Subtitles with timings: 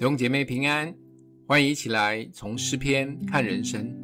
[0.00, 0.94] 弟兄姐妹平安，
[1.46, 3.94] 欢迎一起来从诗篇看人生。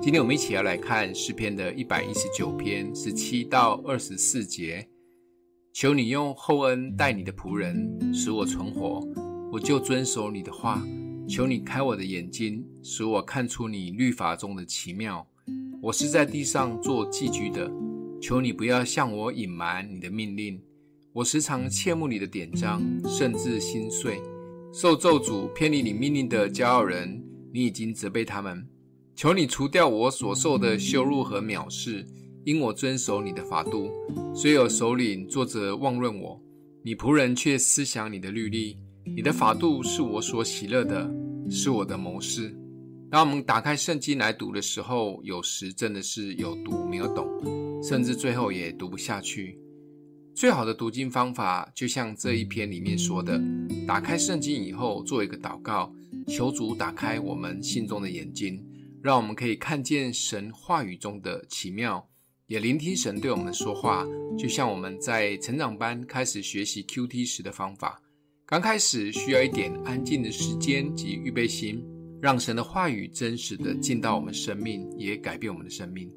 [0.00, 4.88] 今天我们一起要来看诗篇的一百一十九篇十七到二十四节。
[5.74, 9.06] 求你用厚恩待你的仆人，使我存活，
[9.52, 10.82] 我就遵守你的话。
[11.28, 15.28] 求你开我的眼睛，使我看出你律法中的奇妙。
[15.82, 17.70] 我是在地上做寄居的，
[18.22, 20.58] 求你不要向我隐瞒你的命令。
[21.12, 24.18] 我时常切慕你的典章，甚至心碎。
[24.72, 27.22] 受咒诅偏离你命令的骄傲人，
[27.52, 28.66] 你已经责备他们。
[29.14, 32.06] 求你除掉我所受的羞辱和藐视，
[32.44, 33.90] 因我遵守你的法度。
[34.34, 36.40] 虽有首领坐着妄论我，
[36.82, 38.78] 你仆人却思想你的律例。
[39.04, 41.12] 你的法度是我所喜乐的，
[41.50, 42.56] 是我的谋士。
[43.10, 47.28] 当我们打开圣经来读的时候，有时真的是有读没有懂，
[47.82, 49.58] 甚至最后也读不下去。
[50.42, 53.40] 最好的读经方法，就像这一篇里面说的，
[53.86, 55.94] 打开圣经以后，做一个祷告，
[56.26, 58.60] 求主打开我们心中的眼睛，
[59.00, 62.04] 让我们可以看见神话语中的奇妙，
[62.48, 64.04] 也聆听神对我们说话。
[64.36, 68.02] 就像我们在成长班开始学习 QT 时的方法，
[68.44, 71.80] 刚开始需要一点安静的时间及预备心，
[72.20, 76.10] 让神的话语真实的进到我们生命，也改变我们的生命。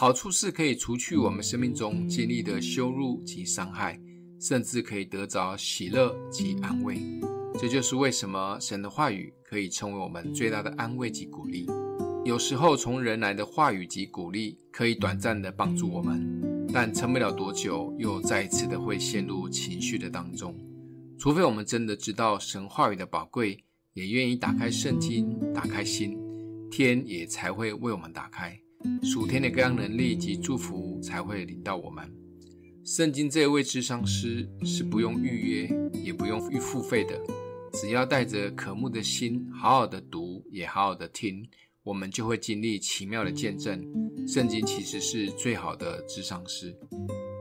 [0.00, 4.00] 好处是可以除去我们生命中经历的羞辱及伤害，
[4.40, 7.00] 甚至可以得着喜乐及安慰。
[7.58, 11.66] 这就是为什么神的话语可以成为我们最大的安慰及鼓励。
[12.24, 20.56] 有时候从人来的话语及鼓励可以短暂的帮助我们，但撑不了多久，又再一次的会陷入情绪的当中。
[21.18, 26.16] 除非我们真的知道神话语的宝贵，也愿意打开圣经，打开心，
[26.70, 28.56] 天也才会为我们打开。
[29.02, 32.10] 属天的各样能力及祝福才会临到我们。
[32.84, 37.20] 圣经这位智商师是不用预约，也不用预付费的，
[37.74, 41.46] 只要带着渴慕的心，好好的读，也好好的听，
[41.82, 43.84] 我们就会经历奇妙的见证。
[44.26, 46.74] 圣经其实是最好的智商师。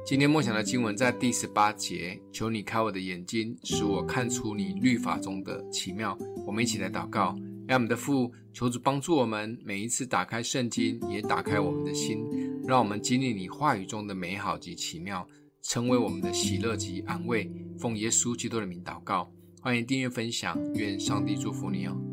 [0.05, 6.17] 今天默想的经文在第十八节，求你开我的眼睛，使我看出你律法中的奇妙。
[6.45, 7.35] 我们一起来祷告。
[7.67, 12.25] 爱我们的父，求主帮助我们，每一次打开圣经，也打开我们的心，
[12.65, 15.27] 让我们经历你话语中的美好及奇妙，
[15.61, 17.51] 成为我们的喜乐及安慰。
[17.77, 19.29] 奉耶稣基督的名祷告，
[19.61, 22.06] 欢迎订阅分享，愿上帝祝福你哦。